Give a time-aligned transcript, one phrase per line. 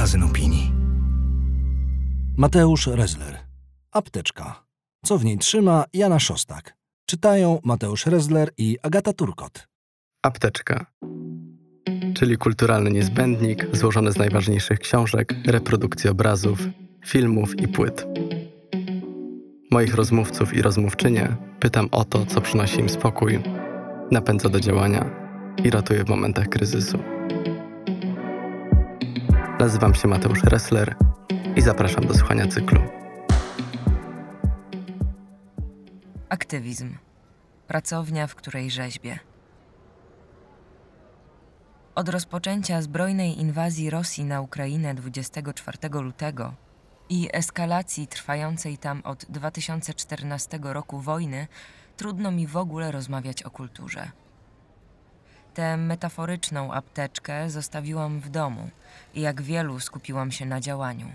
[0.00, 0.72] magazyn opinii.
[2.36, 3.38] Mateusz Rezler.
[3.92, 4.64] Apteczka.
[5.04, 6.74] Co w niej trzyma Jana Szostak.
[7.06, 9.68] Czytają Mateusz Rezler i Agata Turkot.
[10.22, 10.86] Apteczka.
[12.14, 16.58] Czyli kulturalny niezbędnik złożony z najważniejszych książek, reprodukcji obrazów,
[17.06, 18.06] filmów i płyt.
[19.70, 23.40] Moich rozmówców i rozmówczynie pytam o to, co przynosi im spokój,
[24.10, 25.10] napędza do działania
[25.64, 27.19] i ratuje w momentach kryzysu.
[29.60, 30.96] Nazywam się Mateusz Ressler
[31.56, 32.80] i zapraszam do słuchania cyklu.
[36.28, 36.96] Aktywizm.
[37.66, 39.18] Pracownia, w której rzeźbię.
[41.94, 46.54] Od rozpoczęcia zbrojnej inwazji Rosji na Ukrainę 24 lutego
[47.08, 51.46] i eskalacji trwającej tam od 2014 roku wojny,
[51.96, 54.10] trudno mi w ogóle rozmawiać o kulturze.
[55.60, 58.70] Tę metaforyczną apteczkę zostawiłam w domu
[59.14, 61.12] i jak wielu skupiłam się na działaniu.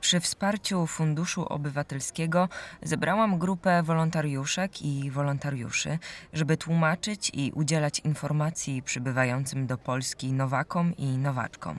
[0.00, 2.48] Przy wsparciu Funduszu Obywatelskiego
[2.82, 5.98] zebrałam grupę wolontariuszek i wolontariuszy,
[6.32, 11.78] żeby tłumaczyć i udzielać informacji przybywającym do Polski nowakom i nowaczkom.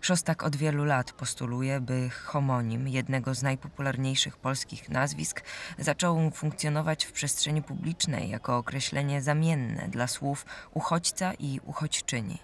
[0.00, 5.42] Szostak od wielu lat postuluje, by homonim jednego z najpopularniejszych polskich nazwisk
[5.78, 12.38] zaczął funkcjonować w przestrzeni publicznej jako określenie zamienne dla słów uchodźca i uchodźczyni.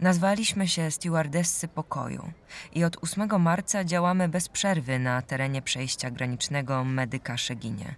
[0.00, 2.32] Nazwaliśmy się Stewardessy Pokoju
[2.72, 7.94] i od 8 marca działamy bez przerwy na terenie przejścia granicznego Medyka Szeginie.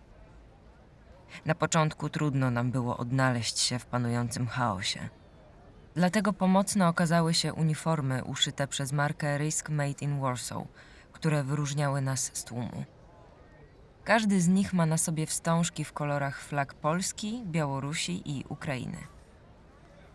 [1.47, 5.09] Na początku trudno nam było odnaleźć się w panującym chaosie.
[5.95, 10.62] Dlatego pomocne okazały się uniformy uszyte przez markę Risk Made in Warsaw,
[11.12, 12.85] które wyróżniały nas z tłumu.
[14.05, 18.98] Każdy z nich ma na sobie wstążki w kolorach flag Polski, Białorusi i Ukrainy.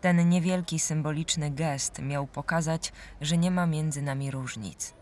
[0.00, 4.94] Ten niewielki symboliczny gest miał pokazać, że nie ma między nami różnic.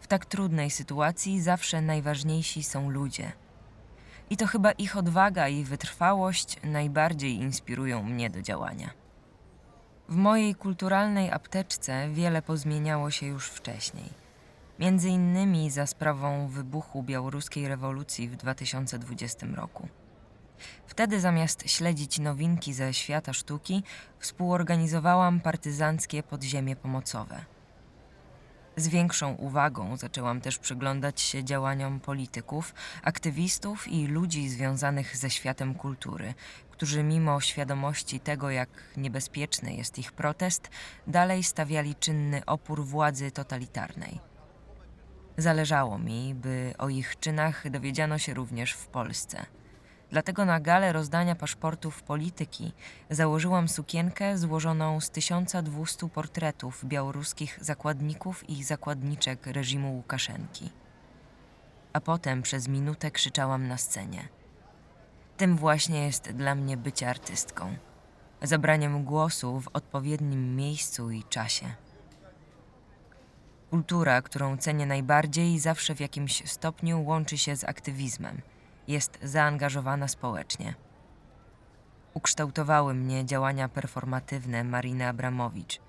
[0.00, 3.32] W tak trudnej sytuacji zawsze najważniejsi są ludzie.
[4.30, 9.05] I to chyba ich odwaga i wytrwałość najbardziej inspirują mnie do działania.
[10.08, 14.10] W mojej kulturalnej apteczce wiele pozmieniało się już wcześniej.
[14.78, 19.88] Między innymi za sprawą wybuchu białoruskiej rewolucji w 2020 roku.
[20.86, 23.82] Wtedy zamiast śledzić nowinki ze świata sztuki,
[24.18, 27.55] współorganizowałam partyzanckie podziemie pomocowe.
[28.78, 35.74] Z większą uwagą zaczęłam też przyglądać się działaniom polityków, aktywistów i ludzi związanych ze światem
[35.74, 36.34] kultury,
[36.70, 40.70] którzy mimo świadomości tego, jak niebezpieczny jest ich protest,
[41.06, 44.20] dalej stawiali czynny opór władzy totalitarnej.
[45.36, 49.46] Zależało mi, by o ich czynach dowiedziano się również w Polsce.
[50.16, 52.72] Dlatego na galę rozdania paszportów polityki
[53.10, 60.70] założyłam sukienkę złożoną z 1200 portretów białoruskich zakładników i zakładniczek reżimu Łukaszenki.
[61.92, 64.28] A potem przez minutę krzyczałam na scenie–
[65.36, 67.76] tym właśnie jest dla mnie bycie artystką.
[68.42, 71.66] Zabraniem głosu w odpowiednim miejscu i czasie.
[73.70, 78.40] Kultura, którą cenię najbardziej, zawsze w jakimś stopniu łączy się z aktywizmem.
[78.88, 80.74] Jest zaangażowana społecznie.
[82.14, 85.80] Ukształtowały mnie działania performatywne Mariny Abramowicz,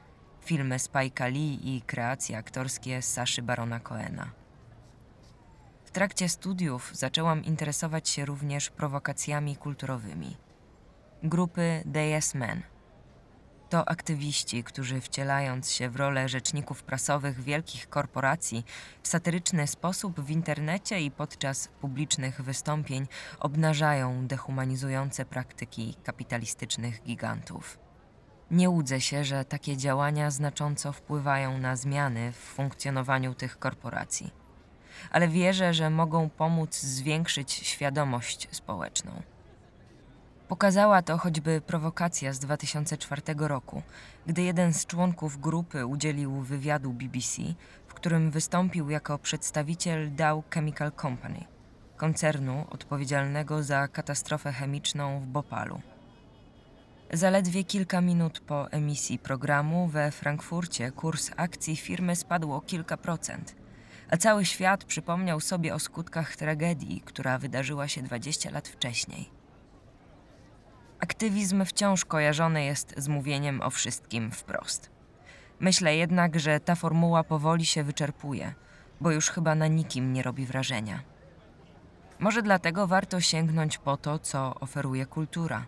[0.41, 4.31] filmy Spike'a Lee i kreacje aktorskie Saszy Barona Coena.
[5.85, 10.37] W trakcie studiów zaczęłam interesować się również prowokacjami kulturowymi.
[11.23, 12.61] Grupy The Yes Men.
[13.69, 18.65] To aktywiści, którzy wcielając się w rolę rzeczników prasowych wielkich korporacji
[19.03, 23.07] w satyryczny sposób w internecie i podczas publicznych wystąpień
[23.39, 27.79] obnażają dehumanizujące praktyki kapitalistycznych gigantów.
[28.51, 34.31] Nie łudzę się, że takie działania znacząco wpływają na zmiany w funkcjonowaniu tych korporacji
[35.11, 39.21] ale wierzę, że mogą pomóc zwiększyć świadomość społeczną.
[40.47, 43.81] Pokazała to choćby prowokacja z 2004 roku,
[44.27, 47.41] gdy jeden z członków grupy udzielił wywiadu BBC,
[47.87, 51.43] w którym wystąpił jako przedstawiciel Dow Chemical Company,
[51.97, 55.81] koncernu odpowiedzialnego za katastrofę chemiczną w Bopalu.
[57.13, 63.55] Zaledwie kilka minut po emisji programu we Frankfurcie kurs akcji firmy spadł o kilka procent–
[64.09, 69.36] a cały świat przypomniał sobie o skutkach tragedii, która wydarzyła się 20 lat wcześniej.
[70.99, 74.89] Aktywizm wciąż kojarzony jest z mówieniem o wszystkim wprost.
[75.59, 78.53] Myślę jednak, że ta formuła powoli się wyczerpuje,
[79.01, 80.99] bo już chyba na nikim nie robi wrażenia.
[82.19, 85.65] Może dlatego warto sięgnąć po to, co oferuje kultura.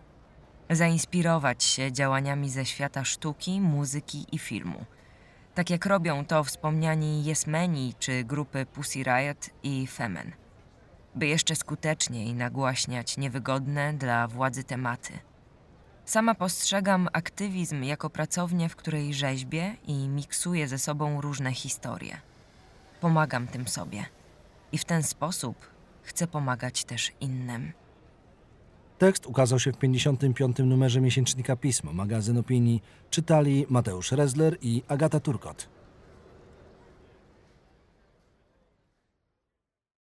[0.70, 4.86] Zainspirować się działaniami ze świata sztuki, muzyki i filmu–
[5.60, 10.32] Tak jak robią to wspomniani Yes Meni czy grupy Pussy Riot i Femen.
[11.20, 15.14] By jeszcze skuteczniej nagłaśniać niewygodne dla władzy tematy.
[16.06, 22.18] Sama postrzegam aktywizm jako pracownię, w której rzeźbię i miksuję ze sobą różne historie.
[23.02, 24.06] Pomagam tym sobie.
[24.72, 25.56] I w ten sposób
[26.04, 27.72] chcę pomagać też innym.
[28.98, 30.58] Tekst ukazał się w 55.
[30.60, 32.82] numerze miesięcznika Pismo, magazyn opinii.
[33.10, 35.70] Czytali Mateusz Rezler i Agata Turkot.